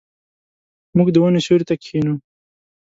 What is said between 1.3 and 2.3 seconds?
سیوري ته کښینو.